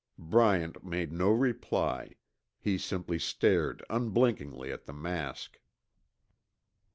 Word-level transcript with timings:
Bryant 0.17 0.83
made 0.83 1.11
no 1.13 1.29
reply. 1.29 2.15
He 2.59 2.79
simply 2.79 3.19
stared 3.19 3.85
unblinkingly 3.87 4.71
at 4.71 4.87
the 4.87 4.93
mask. 4.93 5.59